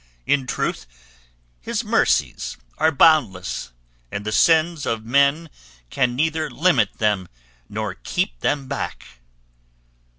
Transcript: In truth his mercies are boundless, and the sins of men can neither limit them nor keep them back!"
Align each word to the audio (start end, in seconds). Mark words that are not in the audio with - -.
In 0.25 0.47
truth 0.47 0.87
his 1.59 1.83
mercies 1.83 2.57
are 2.79 2.91
boundless, 2.91 3.71
and 4.11 4.25
the 4.25 4.31
sins 4.31 4.87
of 4.87 5.05
men 5.05 5.47
can 5.91 6.15
neither 6.15 6.49
limit 6.49 6.93
them 6.93 7.27
nor 7.69 7.93
keep 7.93 8.39
them 8.39 8.67
back!" 8.67 9.03